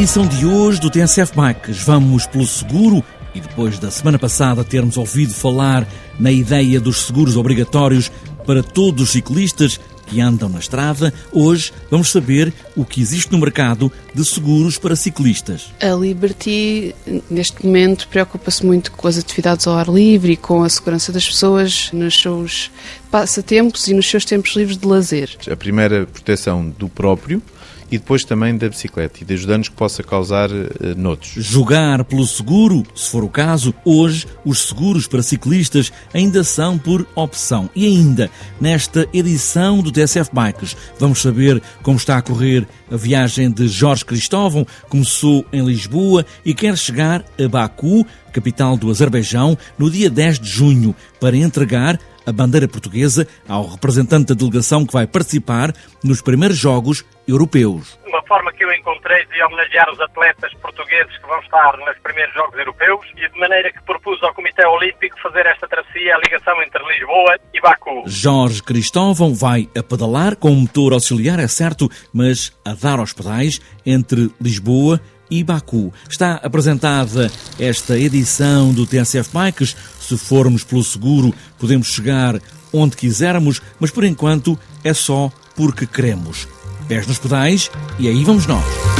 edição 0.00 0.26
de 0.26 0.46
hoje 0.46 0.80
do 0.80 0.88
TSF 0.88 1.34
Bikes, 1.36 1.82
vamos 1.84 2.26
pelo 2.26 2.46
seguro 2.46 3.04
e 3.34 3.40
depois 3.40 3.78
da 3.78 3.90
semana 3.90 4.18
passada 4.18 4.64
termos 4.64 4.96
ouvido 4.96 5.34
falar 5.34 5.86
na 6.18 6.32
ideia 6.32 6.80
dos 6.80 7.02
seguros 7.02 7.36
obrigatórios 7.36 8.10
para 8.46 8.62
todos 8.62 9.02
os 9.02 9.10
ciclistas 9.10 9.78
que 10.06 10.18
andam 10.18 10.48
na 10.48 10.58
estrada, 10.58 11.12
hoje 11.30 11.70
vamos 11.90 12.08
saber 12.08 12.50
o 12.74 12.82
que 12.82 13.02
existe 13.02 13.30
no 13.30 13.36
mercado 13.36 13.92
de 14.14 14.24
seguros 14.24 14.78
para 14.78 14.96
ciclistas. 14.96 15.70
A 15.82 15.94
Liberty, 15.94 16.94
neste 17.30 17.66
momento, 17.66 18.08
preocupa-se 18.08 18.64
muito 18.64 18.92
com 18.92 19.06
as 19.06 19.18
atividades 19.18 19.66
ao 19.66 19.76
ar 19.76 19.88
livre 19.88 20.32
e 20.32 20.36
com 20.36 20.64
a 20.64 20.68
segurança 20.70 21.12
das 21.12 21.26
pessoas 21.28 21.90
nos 21.92 22.18
seus 22.18 22.70
passatempos 23.10 23.86
e 23.86 23.92
nos 23.92 24.08
seus 24.08 24.24
tempos 24.24 24.56
livres 24.56 24.78
de 24.78 24.86
lazer. 24.86 25.36
A 25.50 25.56
primeira 25.56 26.06
proteção 26.06 26.70
do 26.70 26.88
próprio 26.88 27.42
e 27.90 27.98
depois 27.98 28.24
também 28.24 28.56
da 28.56 28.68
bicicleta 28.68 29.18
e 29.20 29.24
dos 29.24 29.44
danos 29.44 29.68
que 29.68 29.74
possa 29.74 30.02
causar 30.02 30.50
uh, 30.50 30.68
noutros. 30.96 31.32
Jogar 31.44 32.04
pelo 32.04 32.26
seguro, 32.26 32.84
se 32.94 33.10
for 33.10 33.24
o 33.24 33.28
caso, 33.28 33.74
hoje 33.84 34.26
os 34.44 34.68
seguros 34.68 35.06
para 35.06 35.22
ciclistas 35.22 35.92
ainda 36.14 36.44
são 36.44 36.78
por 36.78 37.06
opção. 37.14 37.68
E 37.74 37.86
ainda, 37.86 38.30
nesta 38.60 39.08
edição 39.12 39.82
do 39.82 39.90
TSF 39.90 40.30
Bikes, 40.32 40.76
vamos 40.98 41.20
saber 41.20 41.60
como 41.82 41.96
está 41.96 42.16
a 42.16 42.22
correr 42.22 42.66
a 42.90 42.96
viagem 42.96 43.50
de 43.50 43.68
Jorge 43.68 44.04
Cristóvão. 44.04 44.66
Começou 44.88 45.44
em 45.52 45.64
Lisboa 45.64 46.24
e 46.44 46.54
quer 46.54 46.76
chegar 46.76 47.24
a 47.42 47.48
Baku, 47.48 48.06
capital 48.32 48.76
do 48.76 48.90
Azerbaijão, 48.90 49.58
no 49.78 49.90
dia 49.90 50.08
10 50.08 50.38
de 50.38 50.48
junho, 50.48 50.94
para 51.20 51.36
entregar 51.36 51.98
a 52.26 52.32
bandeira 52.32 52.68
portuguesa 52.68 53.26
ao 53.48 53.66
representante 53.66 54.28
da 54.28 54.34
delegação 54.34 54.86
que 54.86 54.92
vai 54.92 55.06
participar 55.06 55.72
nos 56.02 56.20
primeiros 56.22 56.56
Jogos 56.56 57.04
Europeus. 57.26 57.98
Uma 58.06 58.22
forma 58.22 58.52
que 58.52 58.64
eu 58.64 58.72
encontrei 58.72 59.24
de 59.26 59.42
homenagear 59.42 59.90
os 59.92 60.00
atletas 60.00 60.52
portugueses 60.54 61.16
que 61.16 61.26
vão 61.26 61.38
estar 61.40 61.76
nos 61.78 61.98
primeiros 61.98 62.34
Jogos 62.34 62.58
Europeus 62.58 63.06
e 63.16 63.28
de 63.28 63.38
maneira 63.38 63.72
que 63.72 63.82
propus 63.84 64.22
ao 64.22 64.34
Comitê 64.34 64.66
Olímpico 64.66 65.16
fazer 65.22 65.46
esta 65.46 65.68
travessia, 65.68 66.16
a 66.16 66.18
ligação 66.18 66.60
entre 66.62 66.82
Lisboa 66.86 67.38
e 67.54 67.60
Baku. 67.60 68.02
Jorge 68.06 68.62
Cristóvão 68.62 69.34
vai 69.34 69.68
a 69.76 69.82
pedalar 69.82 70.36
com 70.36 70.50
um 70.50 70.62
motor 70.62 70.92
auxiliar, 70.92 71.38
é 71.38 71.48
certo, 71.48 71.88
mas 72.12 72.52
a 72.64 72.74
dar 72.74 72.98
aos 72.98 73.12
pedais 73.12 73.60
entre 73.86 74.30
Lisboa 74.40 75.00
e 75.00 75.19
Baku. 75.44 75.92
Está 76.08 76.34
apresentada 76.34 77.30
esta 77.58 77.98
edição 77.98 78.72
do 78.72 78.86
TSF 78.86 79.30
Bikes. 79.32 79.76
Se 80.00 80.16
formos 80.18 80.64
pelo 80.64 80.84
seguro, 80.84 81.34
podemos 81.58 81.88
chegar 81.88 82.40
onde 82.72 82.96
quisermos, 82.96 83.62
mas 83.78 83.90
por 83.90 84.04
enquanto 84.04 84.58
é 84.82 84.92
só 84.92 85.30
porque 85.56 85.86
queremos. 85.86 86.48
Pés 86.88 87.06
nos 87.06 87.18
pedais 87.18 87.70
e 87.98 88.08
aí 88.08 88.24
vamos 88.24 88.46
nós. 88.46 88.99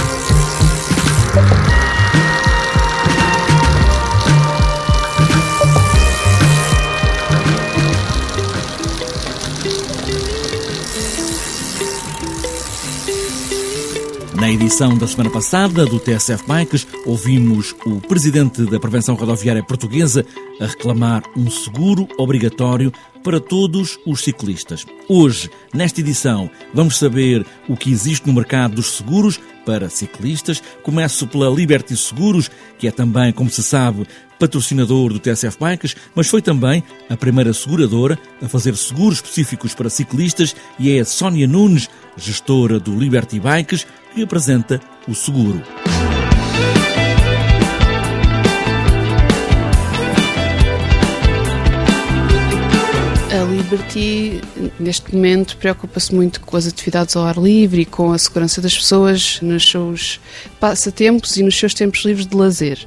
Na 14.41 14.51
edição 14.51 14.97
da 14.97 15.07
semana 15.07 15.29
passada 15.29 15.85
do 15.85 16.01
TSF 16.01 16.45
Bikes, 16.47 16.87
ouvimos 17.05 17.75
o 17.85 18.01
presidente 18.01 18.65
da 18.65 18.81
Prevenção 18.81 19.15
Rodoviária 19.15 19.63
Portuguesa 19.63 20.25
a 20.59 20.65
reclamar 20.65 21.23
um 21.37 21.51
seguro 21.51 22.09
obrigatório 22.17 22.91
para 23.23 23.39
todos 23.39 23.99
os 24.07 24.25
ciclistas. 24.25 24.87
Hoje, 25.07 25.51
nesta 25.75 26.01
edição, 26.01 26.51
vamos 26.73 26.97
saber 26.97 27.45
o 27.69 27.77
que 27.77 27.91
existe 27.91 28.27
no 28.27 28.33
mercado 28.33 28.77
dos 28.77 28.93
seguros 28.93 29.39
para 29.67 29.91
ciclistas. 29.91 30.63
Começo 30.83 31.27
pela 31.27 31.51
Liberty 31.51 31.95
Seguros, 31.95 32.51
que 32.79 32.89
é 32.89 32.91
também, 32.91 33.35
como 33.35 33.51
se 33.51 33.63
sabe, 33.63 34.07
patrocinador 34.39 35.13
do 35.13 35.19
TSF 35.19 35.59
Bikes, 35.61 35.95
mas 36.15 36.29
foi 36.29 36.41
também 36.41 36.83
a 37.11 37.17
primeira 37.17 37.53
seguradora 37.53 38.19
a 38.41 38.49
fazer 38.49 38.75
seguros 38.75 39.17
específicos 39.17 39.75
para 39.75 39.91
ciclistas 39.91 40.57
e 40.79 40.97
é 40.97 41.01
a 41.01 41.05
Sónia 41.05 41.47
Nunes, 41.47 41.91
gestora 42.17 42.81
do 42.81 42.99
Liberty 42.99 43.39
Bikes, 43.39 43.87
que 44.15 44.23
apresenta 44.23 44.81
o 45.09 45.15
seguro. 45.15 45.63
A 53.31 53.45
Liberty, 53.45 54.41
neste 54.79 55.15
momento, 55.15 55.57
preocupa-se 55.57 56.15
muito 56.15 56.41
com 56.41 56.57
as 56.57 56.67
atividades 56.67 57.15
ao 57.15 57.25
ar 57.25 57.37
livre 57.37 57.83
e 57.83 57.87
com 57.87 58.13
a 58.13 58.19
segurança 58.19 58.61
das 58.61 58.77
pessoas 58.77 59.41
nos 59.41 59.69
seus 59.69 60.21
passatempos 60.59 61.37
e 61.37 61.43
nos 61.43 61.57
seus 61.57 61.73
tempos 61.73 62.05
livres 62.05 62.27
de 62.27 62.37
lazer. 62.37 62.85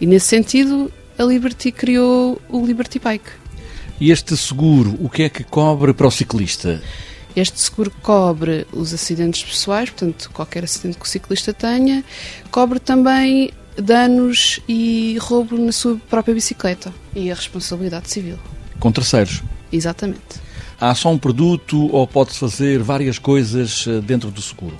E, 0.00 0.06
nesse 0.06 0.26
sentido, 0.26 0.92
a 1.18 1.24
Liberty 1.24 1.72
criou 1.72 2.40
o 2.48 2.64
Liberty 2.64 2.98
Bike. 2.98 3.30
E 4.00 4.12
este 4.12 4.36
seguro, 4.36 4.96
o 5.00 5.08
que 5.08 5.24
é 5.24 5.28
que 5.28 5.42
cobre 5.42 5.92
para 5.92 6.06
o 6.06 6.10
ciclista? 6.10 6.80
Este 7.38 7.60
seguro 7.60 7.92
cobre 8.02 8.66
os 8.72 8.92
acidentes 8.92 9.44
pessoais, 9.44 9.90
portanto, 9.90 10.28
qualquer 10.32 10.64
acidente 10.64 10.98
que 10.98 11.04
o 11.04 11.08
ciclista 11.08 11.54
tenha, 11.54 12.04
cobre 12.50 12.80
também 12.80 13.52
danos 13.80 14.58
e 14.68 15.16
roubo 15.20 15.56
na 15.56 15.70
sua 15.70 15.96
própria 16.10 16.34
bicicleta 16.34 16.92
e 17.14 17.30
a 17.30 17.34
responsabilidade 17.36 18.10
civil. 18.10 18.36
Com 18.80 18.90
terceiros? 18.90 19.44
Exatamente. 19.70 20.40
Há 20.80 20.92
só 20.96 21.12
um 21.12 21.18
produto 21.18 21.88
ou 21.94 22.08
pode-se 22.08 22.40
fazer 22.40 22.80
várias 22.80 23.20
coisas 23.20 23.84
eh, 23.86 24.00
dentro 24.00 24.32
do 24.32 24.42
seguro? 24.42 24.76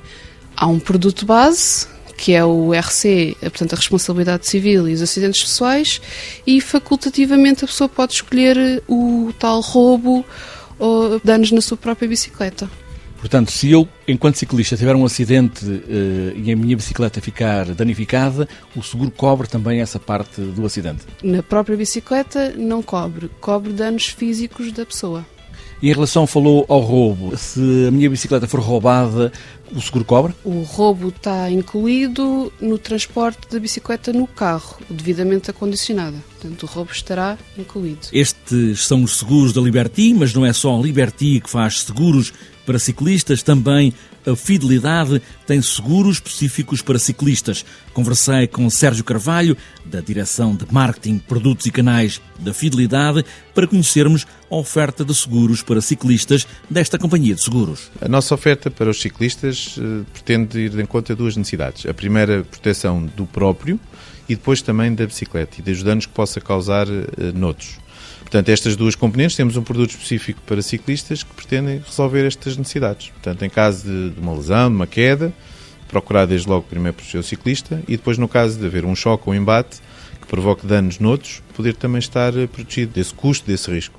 Há 0.57 0.67
um 0.67 0.81
produto 0.81 1.25
base, 1.25 1.87
que 2.17 2.33
é 2.33 2.45
o 2.45 2.75
RC, 2.75 3.37
eh, 3.41 3.49
portanto 3.51 3.75
a 3.75 3.77
responsabilidade 3.77 4.49
civil 4.49 4.89
e 4.89 4.95
os 4.95 5.03
acidentes 5.03 5.43
pessoais, 5.45 6.01
e 6.45 6.61
facultativamente 6.61 7.65
a 7.65 7.69
pessoa 7.69 7.89
pode 7.89 8.15
escolher 8.15 8.57
eh, 8.57 8.83
o 8.89 9.33
tal 9.39 9.61
roubo 9.61 10.25
ou 10.79 11.21
danos 11.23 11.51
na 11.53 11.61
sua 11.61 11.77
própria 11.77 12.09
bicicleta. 12.09 12.69
Portanto, 13.19 13.51
se 13.51 13.71
eu, 13.71 13.89
enquanto 14.07 14.37
ciclista, 14.37 14.77
tiver 14.77 14.95
um 14.95 15.05
acidente 15.05 15.65
uh, 15.65 16.33
e 16.37 16.53
a 16.53 16.57
minha 16.57 16.77
bicicleta 16.77 17.21
ficar 17.21 17.67
danificada, 17.75 18.49
o 18.77 18.83
seguro 18.83 19.11
cobre 19.11 19.49
também 19.49 19.81
essa 19.81 19.99
parte 19.99 20.41
do 20.41 20.65
acidente? 20.65 21.05
Na 21.23 21.43
própria 21.43 21.77
bicicleta 21.77 22.55
não 22.57 22.81
cobre, 22.81 23.29
cobre 23.41 23.73
danos 23.73 24.07
físicos 24.07 24.71
da 24.71 24.87
pessoa. 24.87 25.27
E 25.81 25.89
em 25.89 25.93
relação, 25.93 26.27
falou 26.27 26.67
ao 26.69 26.81
roubo, 26.81 27.37
se 27.37 27.61
a 27.87 27.91
minha 27.91 28.11
bicicleta 28.11 28.49
for 28.49 28.61
roubada, 28.61 29.33
o 29.73 29.81
seguro 29.81 30.05
cobre? 30.05 30.35
O 30.45 30.63
roubo 30.63 31.09
está 31.09 31.51
incluído 31.51 32.53
no 32.61 32.79
transporte 32.79 33.49
da 33.49 33.61
bicicleta 33.61 34.13
no 34.13 34.27
carro, 34.27 34.79
devidamente 34.91 35.51
acondicionada. 35.51 36.17
Portanto, 36.41 36.63
o 36.65 36.67
roubo 36.67 36.91
estará 36.91 37.39
incluído. 37.57 38.09
Estes 38.13 38.87
são 38.87 39.05
os 39.05 39.19
seguros 39.19 39.53
da 39.53 39.61
Liberty, 39.61 40.15
mas 40.15 40.35
não 40.35 40.45
é 40.45 40.53
só 40.53 40.77
a 40.77 40.83
Liberty 40.83 41.41
que 41.41 41.51
faz 41.51 41.83
seguros 41.83 42.33
para 42.67 42.79
ciclistas, 42.79 43.43
também 43.43 43.95
a 44.27 44.37
Fidelidade 44.37 45.23
tem 45.47 45.61
seguros 45.63 46.17
específicos 46.17 46.83
para 46.83 46.99
ciclistas. 46.99 47.65
Conversei 47.93 48.47
com 48.47 48.69
Sérgio 48.71 49.05
Carvalho, 49.05 49.57
da 49.85 50.01
Direção 50.01 50.55
de 50.55 50.67
Marketing, 50.71 51.19
Produtos 51.19 51.67
e 51.67 51.71
Canais 51.71 52.21
da 52.39 52.53
Fidelidade, 52.53 53.25
para 53.55 53.67
conhecermos 53.67 54.27
a 54.51 54.57
oferta 54.57 55.05
de 55.05 55.15
seguros 55.15 55.63
para 55.63 55.81
ciclistas 55.81 56.47
desta 56.69 56.99
companhia 56.99 57.35
de 57.35 57.43
seguros. 57.43 57.91
A 58.01 58.09
nossa 58.09 58.35
oferta 58.35 58.71
para 58.71 58.91
os 58.91 59.01
ciclistas 59.01 59.77
uh, 59.77 60.05
pretende 60.13 60.59
ir 60.59 60.79
em 60.79 60.87
conta 60.87 61.15
duas 61.15 61.37
necessidades. 61.37 61.87
A 61.87 61.95
primeira, 61.95 62.45
proteção 62.45 63.05
do 63.17 63.27
próprio 63.27 63.79
e 64.29 64.35
depois 64.35 64.61
também 64.61 64.95
da 64.95 65.07
bicicleta 65.07 65.57
e 65.59 65.63
dos 65.63 65.83
danos 65.83 66.07
que 66.07 66.13
possa 66.13 66.41
causar 66.41 66.87
uh, 66.89 67.05
noutros. 67.35 67.79
Portanto, 68.29 68.51
estas 68.51 68.77
duas 68.77 68.95
componentes, 68.95 69.35
temos 69.35 69.57
um 69.57 69.63
produto 69.63 69.89
específico 69.89 70.43
para 70.45 70.61
ciclistas 70.61 71.23
que 71.23 71.33
pretendem 71.33 71.79
resolver 71.79 72.27
estas 72.27 72.59
necessidades. 72.59 73.09
Portanto, 73.09 73.43
em 73.43 73.49
caso 73.49 73.89
de, 73.89 74.11
de 74.11 74.21
uma 74.21 74.35
lesão, 74.35 74.69
de 74.69 74.77
uma 74.77 74.87
queda, 74.87 75.33
procurar 75.89 76.27
desde 76.27 76.47
logo 76.47 76.67
primeiro 76.69 76.95
proteger 76.95 77.23
o 77.23 77.25
ciclista 77.25 77.83
e 77.89 77.97
depois, 77.97 78.19
no 78.19 78.29
caso 78.29 78.59
de 78.59 78.67
haver 78.67 78.85
um 78.85 78.95
choque 78.95 79.25
ou 79.27 79.33
um 79.33 79.35
embate 79.35 79.81
que 80.21 80.27
provoque 80.27 80.67
danos 80.67 80.99
noutros, 80.99 81.43
poder 81.57 81.75
também 81.75 82.01
estar 82.01 82.37
eh, 82.37 82.47
protegido 82.47 82.93
desse 82.93 83.15
custo, 83.15 83.47
desse 83.47 83.71
risco. 83.71 83.99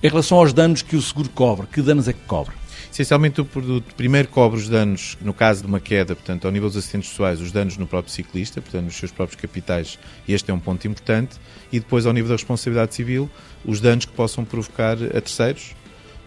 Em 0.00 0.08
relação 0.08 0.38
aos 0.38 0.52
danos 0.52 0.80
que 0.80 0.94
o 0.94 1.02
seguro 1.02 1.28
cobre, 1.30 1.66
que 1.66 1.82
danos 1.82 2.06
é 2.06 2.12
que 2.12 2.22
cobre? 2.28 2.54
Essencialmente 2.92 3.40
o 3.40 3.44
produto 3.46 3.94
primeiro 3.94 4.28
cobre 4.28 4.58
os 4.58 4.68
danos, 4.68 5.16
no 5.22 5.32
caso 5.32 5.62
de 5.62 5.66
uma 5.66 5.80
queda, 5.80 6.14
portanto, 6.14 6.44
ao 6.44 6.52
nível 6.52 6.68
dos 6.68 6.76
acidentes 6.76 7.08
pessoais, 7.08 7.40
os 7.40 7.50
danos 7.50 7.78
no 7.78 7.86
próprio 7.86 8.12
ciclista, 8.12 8.60
portanto, 8.60 8.84
nos 8.84 8.96
seus 8.96 9.10
próprios 9.10 9.40
capitais, 9.40 9.98
e 10.28 10.34
este 10.34 10.50
é 10.50 10.54
um 10.54 10.58
ponto 10.58 10.86
importante, 10.86 11.40
e 11.72 11.80
depois 11.80 12.04
ao 12.04 12.12
nível 12.12 12.28
da 12.28 12.34
responsabilidade 12.34 12.94
civil, 12.94 13.30
os 13.64 13.80
danos 13.80 14.04
que 14.04 14.12
possam 14.12 14.44
provocar 14.44 14.98
a 15.02 15.20
terceiros 15.22 15.74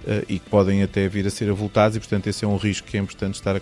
uh, 0.06 0.26
e 0.28 0.40
que 0.40 0.50
podem 0.50 0.82
até 0.82 1.08
vir 1.08 1.28
a 1.28 1.30
ser 1.30 1.52
avultados, 1.52 1.98
e 1.98 2.00
portanto 2.00 2.26
esse 2.26 2.44
é 2.44 2.48
um 2.48 2.58
risco 2.58 2.88
que 2.88 2.98
é 2.98 3.00
importante 3.00 3.36
estar 3.36 3.56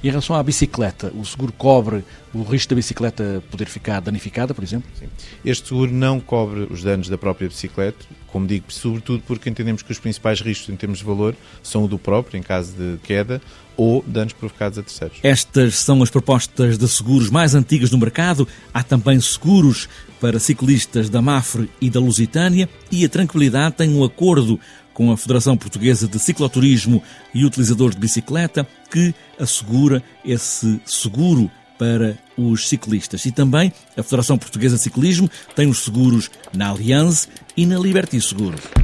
acautelado. 0.00 0.04
Em 0.04 0.08
relação 0.08 0.36
à 0.36 0.42
bicicleta, 0.42 1.12
o 1.14 1.24
seguro 1.24 1.52
cobre 1.52 2.04
o 2.32 2.42
risco 2.42 2.70
da 2.70 2.76
bicicleta 2.76 3.42
poder 3.50 3.66
ficar 3.66 4.00
danificada, 4.00 4.54
por 4.54 4.64
exemplo? 4.64 4.88
Sim. 4.98 5.06
Este 5.44 5.68
seguro 5.68 5.92
não 5.92 6.20
cobre 6.20 6.66
os 6.70 6.82
danos 6.82 7.08
da 7.08 7.18
própria 7.18 7.48
bicicleta, 7.48 8.04
como 8.28 8.46
digo, 8.46 8.66
sobretudo 8.68 9.22
porque 9.26 9.50
entendemos 9.50 9.82
que 9.82 9.90
os 9.90 9.98
principais 9.98 10.40
riscos 10.40 10.68
em 10.68 10.76
termos 10.76 10.98
de 10.98 11.04
valor 11.04 11.34
são 11.62 11.84
o 11.84 11.88
do 11.88 11.98
próprio, 11.98 12.38
em 12.38 12.42
caso 12.42 12.72
de 12.72 12.98
queda, 13.02 13.42
ou 13.76 14.04
danos 14.06 14.32
provocados 14.32 14.78
a 14.78 14.82
terceiros. 14.82 15.18
Estas 15.22 15.76
são 15.76 16.02
as 16.02 16.10
propostas 16.10 16.76
de 16.76 16.86
seguros 16.86 17.30
mais 17.30 17.54
antigas 17.54 17.90
no 17.90 17.98
mercado. 17.98 18.46
Há 18.72 18.82
também 18.82 19.18
seguros 19.20 19.88
para 20.20 20.38
ciclistas 20.38 21.08
da 21.08 21.22
Mafre 21.22 21.70
e 21.80 21.88
da 21.88 21.98
Lusitânia 21.98 22.68
e 22.92 23.04
a 23.04 23.08
Tranquilidade 23.08 23.76
tem 23.76 23.94
um 23.94 24.04
acordo 24.04 24.60
com 24.92 25.12
a 25.12 25.16
Federação 25.16 25.56
Portuguesa 25.56 26.06
de 26.06 26.18
Cicloturismo 26.18 27.02
e 27.34 27.44
Utilizadores 27.44 27.94
de 27.94 28.00
Bicicleta, 28.00 28.66
que 28.90 29.14
assegura 29.38 30.02
esse 30.24 30.80
seguro 30.84 31.50
para 31.78 32.18
os 32.36 32.68
ciclistas. 32.68 33.24
E 33.24 33.32
também 33.32 33.72
a 33.96 34.02
Federação 34.02 34.36
Portuguesa 34.36 34.76
de 34.76 34.82
Ciclismo 34.82 35.30
tem 35.56 35.66
os 35.66 35.84
seguros 35.84 36.30
na 36.52 36.68
Allianz 36.68 37.28
e 37.56 37.64
na 37.64 37.78
Liberty 37.78 38.20
Seguros. 38.20 38.79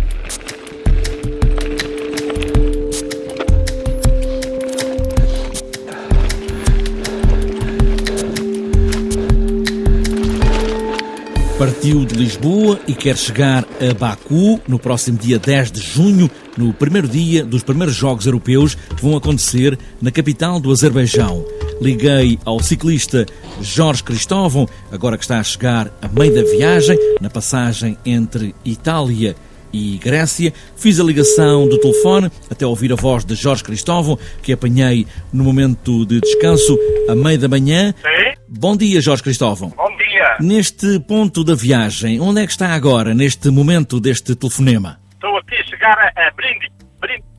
Partiu 11.59 12.05
de 12.05 12.15
Lisboa 12.15 12.79
e 12.87 12.95
quer 12.95 13.17
chegar 13.17 13.65
a 13.81 13.95
Baku 13.95 14.61
no 14.69 14.79
próximo 14.79 15.17
dia 15.17 15.39
10 15.39 15.73
de 15.73 15.81
junho, 15.81 16.31
no 16.55 16.75
primeiro 16.75 17.09
dia 17.09 17.47
dos 17.47 17.63
primeiros 17.63 17.97
Jogos 17.97 18.27
Europeus 18.27 18.75
que 18.75 19.03
vão 19.03 19.17
acontecer 19.17 19.79
na 20.01 20.11
capital 20.11 20.61
do 20.61 20.71
Azerbaijão. 20.71 21.47
Liguei 21.81 22.39
ao 22.45 22.61
ciclista 22.61 23.25
Jorge 23.63 24.03
Cristóvão, 24.03 24.69
agora 24.93 25.17
que 25.17 25.25
está 25.25 25.41
a 25.41 25.43
chegar 25.43 25.91
a 26.03 26.09
meio 26.09 26.35
da 26.35 26.43
viagem, 26.43 26.99
na 27.23 27.31
passagem 27.31 27.97
entre 28.05 28.55
Itália 28.63 29.35
e 29.73 29.97
Grécia. 29.97 30.53
Fiz 30.77 31.01
a 31.01 31.05
ligação 31.05 31.67
do 31.67 31.79
telefone 31.79 32.31
até 32.51 32.67
ouvir 32.67 32.93
a 32.93 32.97
voz 32.97 33.25
de 33.25 33.35
Jorge 33.35 33.65
Cristóvão, 33.65 34.19
que 34.43 34.53
apanhei 34.53 35.07
no 35.33 35.43
momento 35.43 36.05
de 36.05 36.21
descanso, 36.21 36.79
a 37.09 37.15
meio 37.15 37.39
da 37.39 37.49
manhã. 37.49 37.95
Sim? 38.03 38.37
Bom 38.49 38.77
dia, 38.77 39.01
Jorge 39.01 39.23
Cristóvão. 39.23 39.73
Dia. 40.17 40.37
Neste 40.41 40.99
ponto 41.01 41.45
da 41.45 41.55
viagem, 41.55 42.19
onde 42.23 42.41
é 42.41 42.47
que 42.47 42.53
está 42.53 42.73
agora, 42.73 43.13
neste 43.13 43.51
momento 43.51 44.01
deste 44.01 44.35
telefonema? 44.35 44.99
Estou 45.13 45.37
aqui 45.37 45.57
a 45.57 45.65
chegar 45.65 45.99
a, 45.99 46.31
Brindisi, 46.31 46.73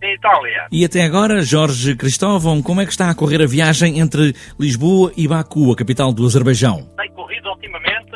em 0.04 0.14
Itália. 0.14 0.68
E 0.72 0.86
até 0.86 1.02
agora, 1.04 1.42
Jorge 1.42 1.96
Cristóvão, 1.96 2.62
como 2.62 2.80
é 2.80 2.86
que 2.86 2.92
está 2.92 3.10
a 3.10 3.16
correr 3.16 3.42
a 3.42 3.48
viagem 3.48 4.00
entre 4.00 4.36
Lisboa 4.60 5.12
e 5.18 5.28
Baku, 5.28 5.72
a 5.72 5.76
capital 5.76 6.14
do 6.14 6.24
Azerbaijão? 6.24 6.88
Tem 6.98 7.12
corrido 7.14 7.50
ultimamente. 7.50 8.14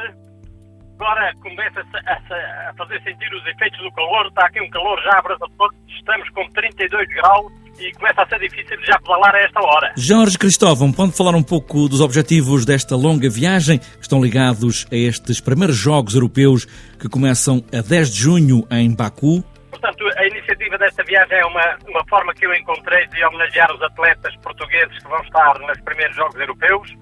Agora 0.99 1.33
começa-se 1.41 1.97
a, 2.05 2.69
a 2.69 2.73
fazer 2.77 3.01
sentir 3.01 3.33
os 3.33 3.43
efeitos 3.47 3.79
do 3.79 3.91
calor. 3.93 4.27
Está 4.27 4.45
aqui 4.45 4.61
um 4.61 4.69
calor 4.69 5.01
já 5.01 5.17
abrasador. 5.17 5.73
Estamos 5.87 6.29
com 6.29 6.47
32 6.49 7.07
graus 7.15 7.51
e 7.81 7.91
começa 7.93 8.21
a 8.21 8.27
ser 8.27 8.39
difícil 8.39 8.77
já 8.83 8.97
pedalar 8.99 9.35
a 9.35 9.39
esta 9.39 9.59
hora. 9.61 9.93
Jorge 9.97 10.37
Cristóvão, 10.37 10.91
pode 10.91 11.11
falar 11.11 11.35
um 11.35 11.43
pouco 11.43 11.89
dos 11.89 11.99
objetivos 11.99 12.65
desta 12.65 12.95
longa 12.95 13.29
viagem 13.29 13.79
que 13.79 14.01
estão 14.01 14.21
ligados 14.21 14.87
a 14.91 14.95
estes 14.95 15.41
primeiros 15.41 15.75
Jogos 15.75 16.13
Europeus 16.13 16.65
que 16.99 17.09
começam 17.09 17.63
a 17.73 17.81
10 17.81 18.13
de 18.13 18.19
junho 18.19 18.67
em 18.71 18.93
Baku? 18.95 19.43
Portanto, 19.71 20.05
a 20.15 20.27
iniciativa 20.27 20.77
desta 20.77 21.03
viagem 21.03 21.39
é 21.39 21.45
uma, 21.45 21.77
uma 21.87 22.05
forma 22.07 22.33
que 22.33 22.45
eu 22.45 22.53
encontrei 22.53 23.07
de 23.07 23.23
homenagear 23.25 23.73
os 23.73 23.81
atletas 23.81 24.35
portugueses 24.37 24.95
que 24.99 25.09
vão 25.09 25.21
estar 25.21 25.57
nos 25.59 25.81
primeiros 25.81 26.15
Jogos 26.15 26.39
Europeus 26.39 26.93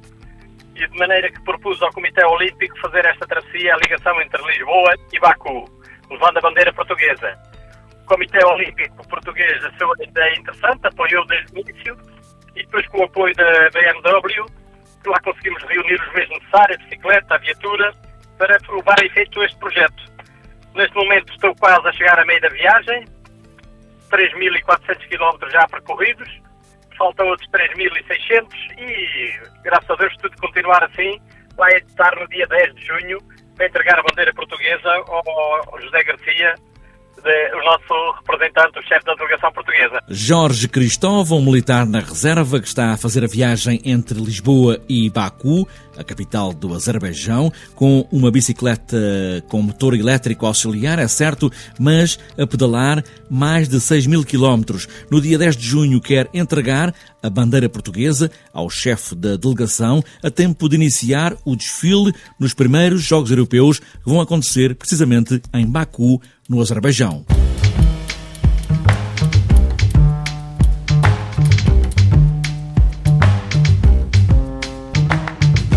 e 0.75 0.87
de 0.87 0.97
maneira 0.97 1.29
que 1.29 1.43
propus 1.43 1.81
ao 1.81 1.91
Comitê 1.91 2.23
Olímpico 2.23 2.79
fazer 2.79 3.05
esta 3.05 3.27
travessia, 3.27 3.73
a 3.73 3.77
ligação 3.77 4.21
entre 4.21 4.41
Lisboa 4.43 4.95
e 5.11 5.19
Baku, 5.19 5.65
levando 6.09 6.37
a 6.37 6.41
bandeira 6.41 6.71
portuguesa. 6.71 7.49
Comitê 8.09 8.44
Olímpico 8.44 9.07
Português 9.07 9.63
achou 9.63 9.94
a 10.00 10.03
ideia 10.03 10.39
interessante, 10.39 10.88
apoiou 10.88 11.23
desde 11.27 11.53
o 11.53 11.59
início 11.59 11.95
e 12.56 12.63
depois 12.63 12.88
com 12.88 13.01
o 13.01 13.03
apoio 13.03 13.35
da 13.35 13.69
BMW, 13.69 14.45
lá 15.06 15.19
conseguimos 15.21 15.61
reunir 15.65 16.01
os 16.01 16.13
meios 16.13 16.29
necessários, 16.31 16.81
a 16.81 16.83
bicicleta, 16.85 17.35
a 17.35 17.38
viatura, 17.38 17.94
para 18.39 18.57
levar 18.67 18.95
a 19.00 19.06
efeito 19.06 19.44
este 19.44 19.57
projeto. 19.59 20.03
Neste 20.73 20.95
momento 20.95 21.31
estou 21.33 21.53
quase 21.56 21.88
a 21.88 21.94
chegar 21.94 22.19
a 22.19 22.25
meio 22.25 22.41
da 22.41 22.50
viagem, 22.50 23.06
3.400 24.09 25.07
km 25.07 25.51
já 25.51 25.67
percorridos, 25.67 26.41
faltam 26.97 27.27
outros 27.27 27.47
3.600 27.51 28.47
e, 28.79 29.39
graças 29.62 29.89
a 29.91 29.95
Deus, 29.95 30.17
tudo 30.17 30.35
continuar 30.41 30.83
assim, 30.83 31.21
vai 31.55 31.71
estar 31.77 32.15
no 32.15 32.27
dia 32.29 32.47
10 32.47 32.73
de 32.73 32.85
junho 32.88 33.19
para 33.55 33.67
entregar 33.67 34.00
a 34.00 34.03
bandeira 34.03 34.33
portuguesa 34.33 34.89
ao 34.89 35.79
José 35.79 36.03
Garcia, 36.03 36.55
o 37.53 37.65
nosso 37.65 38.17
representante, 38.17 38.79
o 38.79 38.83
chefe 38.83 39.06
da 39.06 39.13
delegação 39.13 39.51
portuguesa. 39.51 40.01
Jorge 40.07 40.67
Cristóvão, 40.67 41.41
militar 41.41 41.85
na 41.85 42.00
reserva, 42.00 42.59
que 42.59 42.67
está 42.67 42.94
a 42.94 42.97
fazer 42.97 43.23
a 43.23 43.27
viagem 43.27 43.81
entre 43.83 44.19
Lisboa 44.19 44.79
e 44.88 45.09
Baku, 45.09 45.67
a 45.97 46.03
capital 46.03 46.53
do 46.53 46.73
Azerbaijão, 46.73 47.51
com 47.75 48.07
uma 48.11 48.31
bicicleta 48.31 48.97
com 49.50 49.61
motor 49.61 49.94
elétrico 49.94 50.45
auxiliar, 50.45 50.97
é 50.97 51.07
certo, 51.07 51.51
mas 51.77 52.17
a 52.38 52.47
pedalar 52.47 53.03
mais 53.29 53.67
de 53.67 53.79
6 53.79 54.07
mil 54.07 54.23
quilómetros. 54.23 54.88
No 55.12 55.19
dia 55.19 55.38
10 55.38 55.57
de 55.57 55.67
junho 55.67 56.01
quer 56.01 56.29
entregar 56.33 56.94
a 57.21 57.29
bandeira 57.29 57.67
portuguesa 57.67 58.31
ao 58.53 58.69
chefe 58.69 59.13
da 59.13 59.35
delegação 59.35 60.01
a 60.23 60.31
tempo 60.31 60.69
de 60.69 60.75
iniciar 60.75 61.35
o 61.44 61.55
desfile 61.55 62.13
nos 62.39 62.53
primeiros 62.53 63.03
Jogos 63.03 63.29
Europeus 63.29 63.79
que 63.79 64.05
vão 64.05 64.21
acontecer 64.21 64.73
precisamente 64.75 65.41
em 65.53 65.69
Baku, 65.69 66.21
no 66.50 66.60
Azerbaijão. 66.60 67.24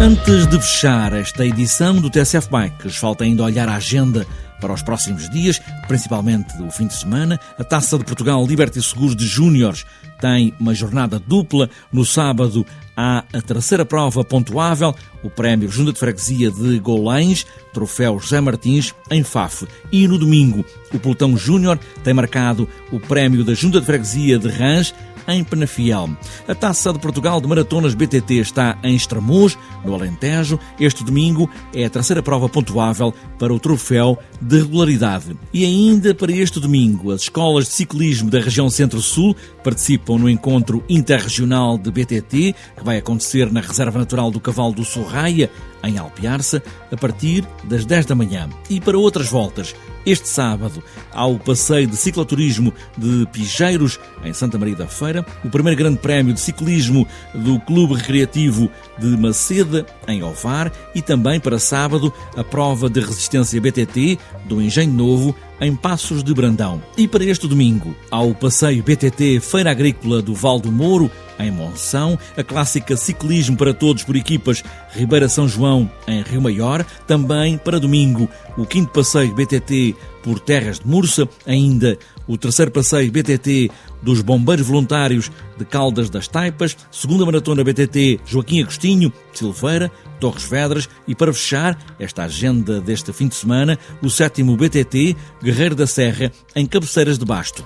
Antes 0.01 0.47
de 0.49 0.59
fechar 0.59 1.13
esta 1.13 1.47
edição 1.47 2.01
do 2.01 2.11
TSF 2.11 2.49
Bikes, 2.51 2.97
falta 2.97 3.23
ainda 3.23 3.45
olhar 3.45 3.69
a 3.69 3.77
agenda 3.77 4.27
para 4.61 4.73
os 4.73 4.83
próximos 4.83 5.29
dias, 5.29 5.61
principalmente 5.87 6.61
o 6.62 6.71
fim 6.71 6.87
de 6.87 6.95
semana. 6.95 7.38
A 7.59 7.64
Taça 7.64 7.99
de 7.99 8.05
Portugal 8.05 8.45
Liberty 8.47 8.83
Seguros 8.83 9.14
de 9.14 9.26
Júniores 9.26 9.85
tem 10.23 10.55
uma 10.61 10.73
jornada 10.73 11.19
dupla. 11.19 11.69
No 11.93 12.07
sábado 12.07 12.64
há 12.97 13.25
a 13.33 13.43
terceira 13.43 13.85
prova 13.85 14.23
pontuável, 14.23 14.95
o 15.21 15.29
Prémio 15.29 15.69
Junta 15.69 15.93
de 15.93 15.99
Freguesia 15.99 16.49
de 16.49 16.79
Golães, 16.79 17.45
Troféu 17.75 18.21
José 18.21 18.41
Martins, 18.41 18.95
em 19.11 19.25
Faf. 19.25 19.67
E 19.91 20.07
no 20.07 20.17
domingo, 20.17 20.64
o 20.95 20.99
Pelotão 21.00 21.37
Júnior 21.37 21.76
tem 22.05 22.14
marcado 22.14 22.69
o 22.93 23.00
Prémio 23.00 23.45
da 23.45 23.52
Junta 23.52 23.81
de 23.81 23.87
Freguesia 23.87 24.38
de 24.38 24.49
Rãs, 24.49 24.95
em 25.26 25.45
Penafiel. 25.45 26.11
A 26.49 26.55
Taça 26.55 26.93
de 26.93 26.99
Portugal 26.99 27.41
de 27.41 27.49
Maratonas 27.49 27.95
BTT 27.95 28.35
está 28.35 28.79
em 28.83 28.95
Estremoz, 28.95 29.57
no 29.85 29.95
Alentejo. 29.95 30.59
Este 30.79 31.05
domingo 31.05 31.49
é 31.75 31.85
a 31.85 31.91
terceira 31.91 32.23
prova 32.23 32.49
pontuável 32.49 33.14
para 33.38 33.52
o 33.52 33.61
troféu 33.61 34.19
de 34.41 34.59
regularidade. 34.59 35.37
E 35.52 35.64
ainda 35.64 36.14
para 36.14 36.33
este 36.33 36.59
domingo, 36.61 37.11
as 37.11 37.23
escolas 37.23 37.67
de 37.67 37.73
ciclismo 37.73 38.31
da 38.31 38.41
região 38.41 38.69
Centro-Sul 38.69 39.37
participam 39.62 40.19
no 40.19 40.28
encontro 40.28 40.85
interregional 40.88 41.78
de 41.78 41.90
BTT, 41.90 42.54
que 42.76 42.85
vai 42.85 42.99
acontecer 42.99 43.50
na 43.52 43.61
Reserva 43.61 43.99
Natural 43.99 44.31
do 44.31 44.40
Cavalo 44.40 44.73
do 44.73 44.85
Sorraia, 44.85 45.50
em 45.83 45.99
Alpiarça, 45.99 46.62
a 46.90 46.97
partir 46.97 47.47
das 47.64 47.85
10 47.85 48.07
da 48.07 48.14
manhã. 48.14 48.49
E 48.71 48.81
para 48.81 48.99
outras 48.99 49.28
voltas, 49.28 49.75
este 50.04 50.28
sábado 50.28 50.82
há 51.12 51.26
o 51.26 51.38
passeio 51.38 51.87
de 51.87 51.97
cicloturismo 51.97 52.73
de 52.97 53.26
Pijeiros, 53.32 53.99
em 54.25 54.32
Santa 54.32 54.59
Maria 54.59 54.76
da 54.76 54.87
Feira, 54.87 55.25
o 55.44 55.50
primeiro 55.50 55.78
grande 55.78 55.99
prémio 55.99 56.35
de 56.35 56.40
ciclismo 56.40 57.06
do 57.35 57.59
Clube 57.61 57.94
Recreativo 57.94 58.71
de 58.99 59.06
Maceda, 59.16 59.87
em 60.06 60.23
Ovar, 60.23 60.73
e 60.94 61.02
também 61.02 61.40
para 61.40 61.59
sábado 61.59 62.12
a 62.37 62.44
prova 62.44 62.88
de 62.88 63.00
resistência 63.00 63.61
BTT 63.61 64.18
do 64.44 64.61
Engenho 64.61 64.92
Novo, 64.92 65.35
em 65.61 65.76
Passos 65.76 66.25
de 66.25 66.35
Brandão. 66.35 66.82
E 66.97 67.06
para 67.06 67.25
este 67.25 67.47
domingo, 67.47 67.94
há 68.11 68.21
o 68.21 68.35
passeio 68.35 68.82
BTT 68.82 69.40
Feira 69.40 69.71
Agrícola 69.71 70.21
do 70.21 70.35
Val 70.35 70.59
do 70.59 70.73
Mouro, 70.73 71.11
em 71.44 71.50
Monção, 71.50 72.18
a 72.37 72.42
clássica 72.42 72.96
Ciclismo 72.96 73.56
para 73.56 73.75
Todos 73.75 74.04
por 74.04 74.16
equipas 74.16 74.62
Ribeira 74.90 75.28
São 75.28 75.49
João, 75.49 75.90
em 76.06 76.22
Rio 76.22 76.40
Maior, 76.40 76.84
também 77.06 77.58
para 77.58 77.80
domingo, 77.80 78.28
o 78.56 78.66
quinto 78.66 78.92
passeio 78.92 79.34
BTT 79.34 79.94
por 80.22 80.38
Terras 80.38 80.78
de 80.78 80.87
Mursa, 80.87 81.28
ainda 81.46 81.99
o 82.26 82.37
terceiro 82.37 82.70
passeio 82.70 83.11
BTT 83.11 83.70
dos 84.02 84.20
Bombeiros 84.20 84.66
Voluntários 84.66 85.30
de 85.58 85.64
Caldas 85.64 86.08
das 86.08 86.28
Taipas, 86.28 86.76
segunda 86.90 87.26
maratona 87.26 87.64
BTT 87.64 88.20
Joaquim 88.25 88.62
Agostinho, 88.62 89.12
Silveira, 89.32 89.90
Torres 90.20 90.44
Vedras 90.44 90.88
e 91.06 91.14
para 91.14 91.32
fechar 91.32 91.76
esta 91.99 92.25
agenda 92.25 92.80
deste 92.80 93.12
fim 93.12 93.28
de 93.28 93.34
semana, 93.34 93.78
o 94.02 94.08
sétimo 94.08 94.56
BTT 94.56 95.16
Guerreiro 95.42 95.75
da 95.75 95.87
Serra 95.87 96.30
em 96.54 96.66
Cabeceiras 96.66 97.18
de 97.18 97.25
Basto. 97.25 97.64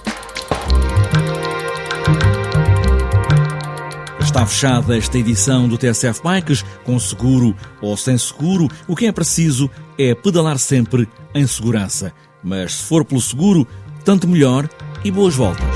Está 4.37 4.47
fechada 4.47 4.99
esta 4.99 5.17
edição 5.17 5.67
do 5.67 5.79
TSF 5.79 6.21
Bikes, 6.23 6.63
com 6.85 6.99
seguro 6.99 7.57
ou 7.81 7.97
sem 7.97 8.19
seguro. 8.19 8.69
O 8.87 8.95
que 8.95 9.07
é 9.07 9.13
preciso 9.13 9.71
é 9.99 10.15
pedalar 10.15 10.59
sempre 10.59 11.09
em 11.35 11.47
segurança. 11.47 12.13
Mas 12.45 12.75
se 12.75 12.85
for 12.85 13.03
pelo 13.03 13.19
seguro, 13.19 13.67
tanto 14.05 14.29
melhor 14.29 14.69
e 15.03 15.11
boas 15.11 15.35
voltas. 15.35 15.76